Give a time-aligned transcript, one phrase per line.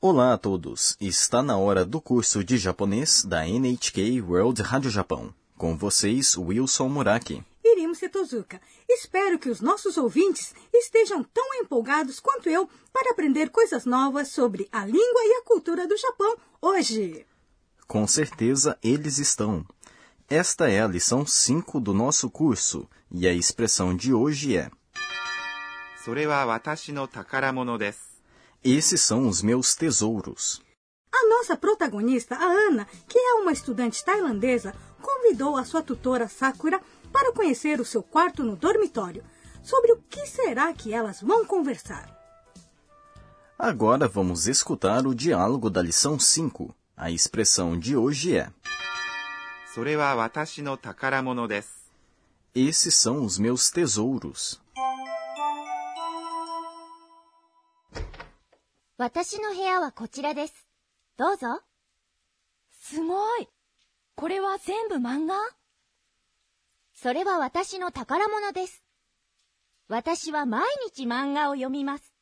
[0.00, 0.96] Olá a todos!
[1.00, 5.34] Está na hora do curso de japonês da NHK World Rádio Japão.
[5.56, 7.42] Com vocês, Wilson Muraki.
[7.64, 8.60] Irimo Setozuka.
[8.88, 14.68] Espero que os nossos ouvintes estejam tão empolgados quanto eu para aprender coisas novas sobre
[14.70, 17.24] a língua e a cultura do Japão hoje.
[17.86, 19.64] Com certeza eles estão.
[20.28, 24.70] Esta é a lição 5 do nosso curso e a expressão de hoje é:
[26.04, 28.07] それは私の宝物です。
[28.63, 30.61] esses são os meus tesouros.
[31.13, 36.81] A nossa protagonista, a Ana, que é uma estudante tailandesa, convidou a sua tutora Sakura
[37.11, 39.23] para conhecer o seu quarto no dormitório.
[39.63, 42.13] Sobre o que será que elas vão conversar?
[43.57, 46.75] Agora vamos escutar o diálogo da lição 5.
[46.97, 48.51] A expressão de hoje é:
[52.53, 54.61] Esses são os meus tesouros.
[58.99, 60.67] 私の部屋はこちらです。
[61.15, 61.61] どうぞ。
[62.81, 63.47] すごい。
[64.15, 65.35] これは全部漫画
[66.93, 68.83] それは私の宝物です。
[69.87, 72.13] 私は毎日漫画を読みます。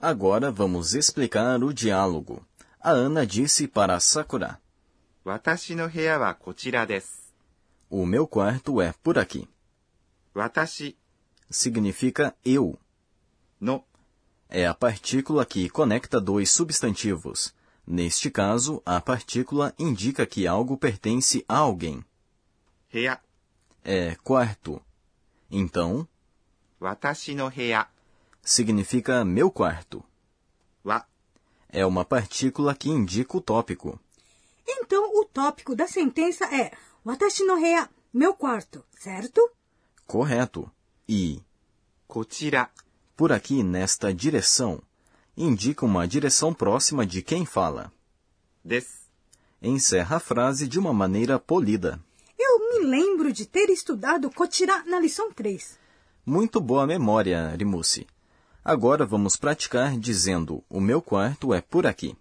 [0.00, 2.46] Agora vamos explicar o diálogo.
[2.80, 4.58] A Ana disse para Sakura:
[5.22, 7.34] 私の部屋はこちらです。
[7.90, 9.46] O meu quarto é por aqui.
[10.32, 10.96] 私
[11.54, 12.76] significa eu.
[13.60, 13.84] No
[14.48, 17.54] é a partícula que conecta dois substantivos.
[17.86, 22.04] Neste caso, a partícula indica que algo pertence a alguém.
[22.92, 23.20] Heia
[23.84, 24.80] é quarto.
[25.50, 26.08] Então,
[26.80, 27.86] watashi no heia
[28.42, 30.04] significa meu quarto.
[30.84, 31.06] Wa
[31.68, 34.00] é uma partícula que indica o tópico.
[34.66, 36.72] Então, o tópico da sentença é
[37.04, 39.40] watashi no heia, meu quarto, certo?
[40.06, 40.70] Correto
[41.08, 41.42] e
[43.16, 44.80] por aqui nesta direção
[45.36, 47.92] indica uma direção próxima de quem fala.
[48.64, 48.86] Des.
[49.60, 52.00] Encerra a frase de uma maneira polida.
[52.38, 55.78] Eu me lembro de ter estudado "kotira" na lição 3.
[56.24, 58.06] Muito boa memória, Rimusi.
[58.64, 62.16] Agora vamos praticar dizendo: O meu quarto é por aqui.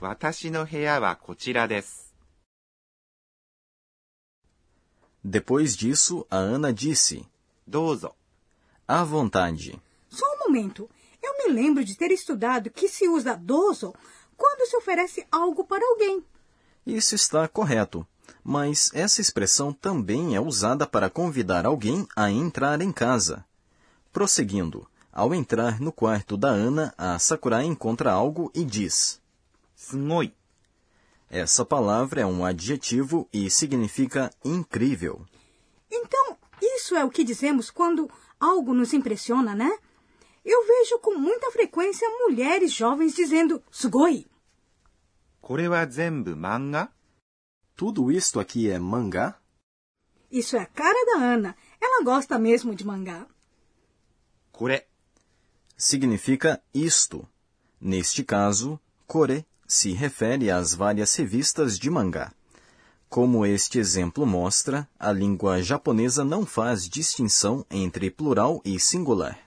[0.00, 1.18] Watashi no wa.
[5.24, 7.26] Depois disso, a Ana disse:
[7.68, 8.12] Dozo.
[8.86, 9.78] À vontade.
[10.08, 10.88] Só um momento.
[11.22, 13.94] Eu me lembro de ter estudado que se usa dozo
[14.38, 16.24] quando se oferece algo para alguém.
[16.86, 18.06] Isso está correto.
[18.42, 23.44] Mas essa expressão também é usada para convidar alguém a entrar em casa.
[24.10, 29.20] Prosseguindo, ao entrar no quarto da Ana, a Sakura encontra algo e diz:
[29.76, 30.32] Snoi.
[31.28, 35.20] Essa palavra é um adjetivo e significa incrível.
[35.90, 36.27] Então
[36.78, 38.08] isso é o que dizemos quando
[38.38, 39.68] algo nos impressiona, né?
[40.44, 44.30] Eu vejo com muita frequência mulheres jovens dizendo sugoi.
[47.74, 49.40] Tudo isto aqui é mangá?
[50.30, 51.56] Isso é a cara da Ana.
[51.80, 53.26] Ela gosta mesmo de mangá.
[54.52, 54.84] Kore
[55.76, 57.28] significa isto.
[57.80, 62.32] Neste caso, kore se refere às várias revistas de mangá.
[63.08, 69.38] Como este exemplo mostra, a língua japonesa não faz distinção entre plural e singular.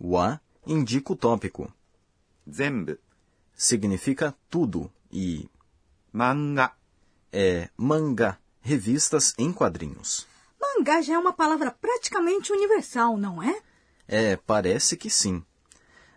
[0.00, 1.72] Wa indica o tópico.
[2.48, 2.96] Zenbu
[3.56, 5.48] significa tudo e
[6.12, 6.72] manga
[7.32, 10.26] é manga revistas em quadrinhos.
[10.60, 13.60] Mangá já é uma palavra praticamente universal, não é?
[14.06, 15.42] É, parece que sim.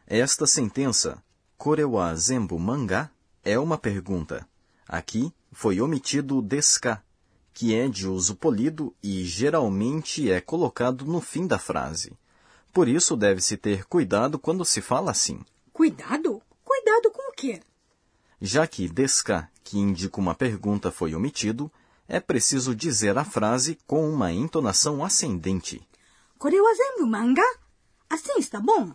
[0.05, 1.23] Esta sentença,
[1.57, 3.11] Korewa Zenbu manga
[3.43, 4.47] é uma pergunta.
[4.87, 7.03] Aqui, foi omitido o deska,
[7.53, 12.13] que é de uso polido e geralmente é colocado no fim da frase.
[12.73, 15.43] Por isso deve-se ter cuidado quando se fala assim.
[15.73, 16.41] Cuidado?
[16.63, 17.61] Cuidado com o quê?
[18.39, 21.71] Já que deska, que indica uma pergunta, foi omitido,
[22.07, 25.85] é preciso dizer a frase com uma entonação ascendente.
[27.05, 27.43] Manga?
[28.09, 28.91] Assim está bom?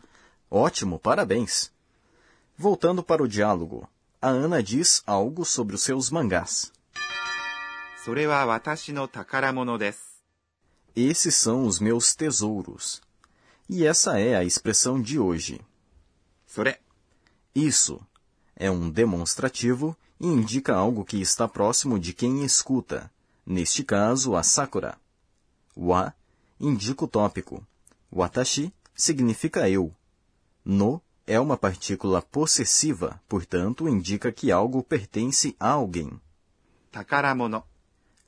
[0.50, 1.72] Ótimo, parabéns!
[2.56, 3.88] Voltando para o diálogo,
[4.26, 6.72] a Ana diz algo sobre os seus mangás.
[10.96, 13.00] Esses são os meus tesouros.
[13.68, 15.60] E essa é a expressão de hoje.
[16.44, 16.76] Sore.
[17.54, 18.04] Isso
[18.56, 23.08] é um demonstrativo e indica algo que está próximo de quem escuta,
[23.46, 24.98] neste caso a Sakura.
[25.76, 26.12] Wa
[26.58, 27.64] indica o tópico.
[28.12, 29.94] Watashi significa eu.
[30.64, 36.20] No é uma partícula possessiva, portanto, indica que algo pertence a alguém.
[36.92, 37.64] Takaramono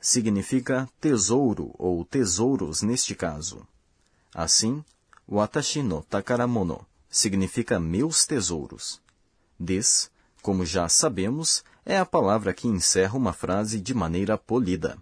[0.01, 3.67] significa tesouro ou tesouros neste caso.
[4.35, 4.85] Assim,
[5.27, 9.01] watashi no takaramono significa meus tesouros.
[9.59, 10.11] Des,
[10.43, 14.99] como já sabemos, é a palavra que encerra uma frase de maneira polida.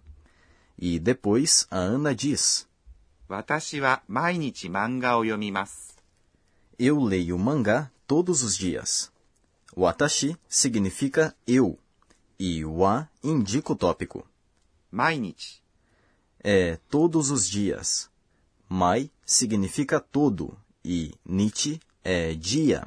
[0.79, 2.67] E depois a Ana diz:
[3.29, 5.96] Watashi wa mainichi manga o yomimasu.
[6.79, 9.11] Eu leio mangá todos os dias.
[9.75, 11.79] Watashi significa eu
[12.39, 14.29] e wa indica o tópico.
[14.91, 15.63] Mainichi
[16.39, 18.11] é todos os dias.
[18.69, 22.87] Mai significa todo e nichi é dia.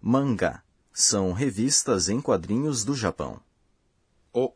[0.00, 3.40] Manga são revistas em quadrinhos do Japão.
[4.32, 4.54] O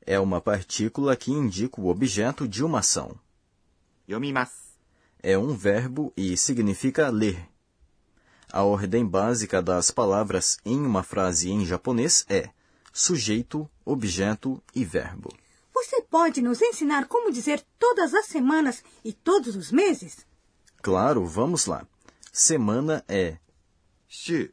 [0.00, 3.18] é uma partícula que indica o objeto de uma ação.
[4.08, 4.66] Yomimasu
[5.22, 7.46] é um verbo e significa ler.
[8.56, 12.48] A ordem básica das palavras em uma frase em japonês é
[12.90, 15.28] sujeito, objeto e verbo.
[15.74, 20.24] Você pode nos ensinar como dizer todas as semanas e todos os meses?
[20.80, 21.86] Claro, vamos lá.
[22.32, 23.36] Semana é
[24.08, 24.50] shi,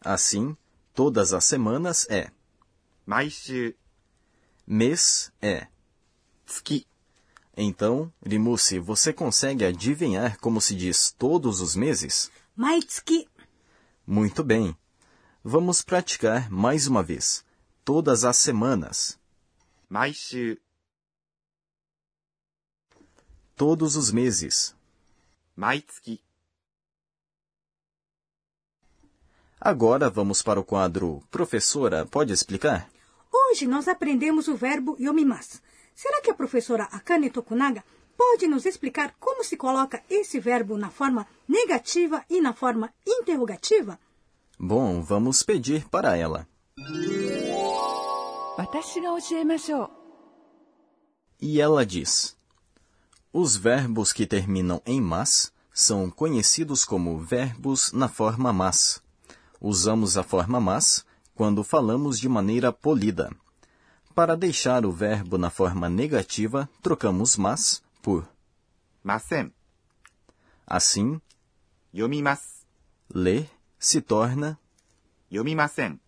[0.00, 0.56] Assim,
[0.94, 2.30] todas as semanas é
[3.04, 3.74] maishu.
[4.64, 5.66] Mês é
[6.46, 6.86] tsuki.
[7.56, 12.30] Então, Rimusi, você consegue adivinhar como se diz todos os meses?
[12.56, 13.28] Maitsuki.
[14.06, 14.76] Muito bem.
[15.42, 17.44] Vamos praticar mais uma vez.
[17.84, 19.18] Todas as semanas.
[19.88, 20.56] Maishu.
[23.56, 24.72] Todos os meses.
[25.56, 26.22] Maitsuki.
[29.60, 32.88] Agora vamos para o quadro Professora, pode explicar?
[33.32, 35.60] Hoje nós aprendemos o verbo yomimasu.
[35.92, 37.84] Será que a professora Akane Tokunaga
[38.16, 43.98] pode nos explicar como se coloca esse verbo na forma negativa e na forma interrogativa?
[44.58, 46.46] Bom, vamos pedir para ela.
[51.40, 52.36] E ela diz:
[53.32, 59.02] Os verbos que terminam em mas são conhecidos como verbos na forma mas.
[59.60, 63.30] Usamos a forma mas quando falamos de maneira polida.
[64.14, 68.25] Para deixar o verbo na forma negativa, trocamos mas por
[69.03, 69.53] ません。
[70.67, 71.19] assim,
[71.91, 72.67] 読みます。
[73.13, 73.47] ler
[73.79, 74.57] se torna.
[75.29, 75.99] 読みません。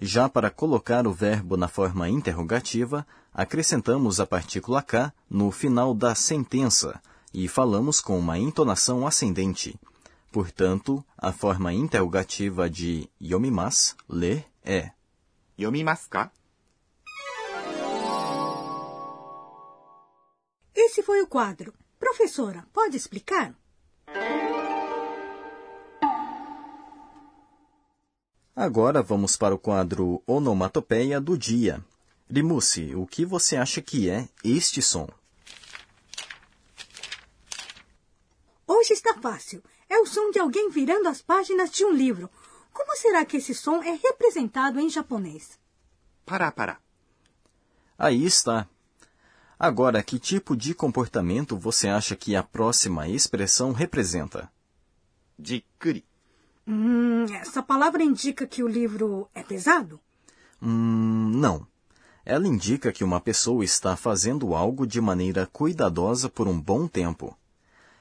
[0.00, 6.14] Já para colocar o verbo na forma interrogativa, acrescentamos a partícula K no final da
[6.14, 7.00] sentença
[7.32, 9.78] e falamos com uma entonação ascendente.
[10.32, 14.92] Portanto, a forma interrogativa de yomimas, ler, é
[15.56, 16.32] 読みますか
[20.89, 21.71] Esse foi o quadro.
[21.99, 23.53] Professora, pode explicar?
[28.55, 31.85] Agora vamos para o quadro Onomatopeia do Dia.
[32.27, 35.07] Limusi, o que você acha que é este som?
[38.65, 39.63] Hoje está fácil.
[39.87, 42.31] É o som de alguém virando as páginas de um livro.
[42.73, 45.59] Como será que esse som é representado em japonês?
[46.25, 46.81] Pará, pará.
[47.95, 48.67] Aí está.
[49.61, 54.49] Agora, que tipo de comportamento você acha que a próxima expressão representa?
[55.37, 56.05] Jikuri.
[56.65, 59.99] Hum, essa palavra indica que o livro é pesado?
[60.61, 61.67] Hum, não.
[62.23, 67.37] Ela indica que uma pessoa está fazendo algo de maneira cuidadosa por um bom tempo.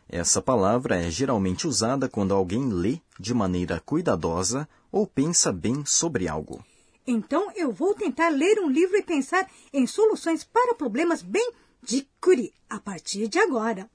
[0.08, 6.28] Essa palavra é geralmente usada quando alguém lê de maneira cuidadosa ou pensa bem sobre
[6.28, 6.64] algo.
[7.10, 12.06] Então eu vou tentar ler um livro e pensar em soluções para problemas bem de
[12.20, 13.88] curi a partir de agora.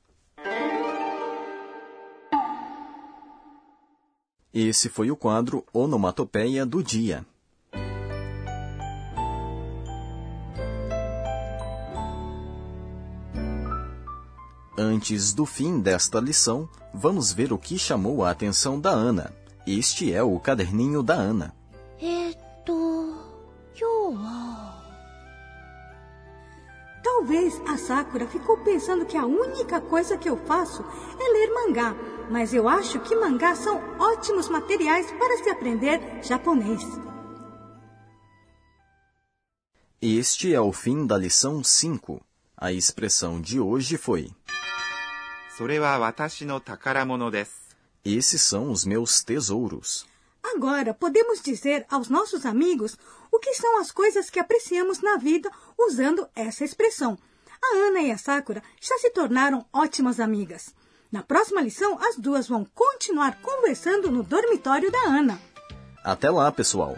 [4.51, 7.23] Esse foi o quadro Onomatopeia do Dia.
[14.75, 19.31] Antes do fim desta lição, vamos ver o que chamou a atenção da Ana.
[19.67, 21.62] Este é o caderninho da Ana.
[27.83, 30.83] Sakura ficou pensando que a única coisa que eu faço
[31.19, 31.93] é ler mangá,
[32.31, 36.81] mas eu acho que mangá são ótimos materiais para se aprender japonês.
[40.01, 42.21] Este é o fim da lição 5.
[42.55, 44.31] A expressão de hoje foi:
[48.05, 50.05] Esses são os meus tesouros.
[50.41, 52.97] Agora, podemos dizer aos nossos amigos
[53.31, 57.17] o que são as coisas que apreciamos na vida usando essa expressão.
[57.63, 60.75] A Ana e a Sakura já se tornaram ótimas amigas.
[61.11, 65.39] Na próxima lição, as duas vão continuar conversando no dormitório da Ana.
[66.03, 66.97] Até lá, pessoal!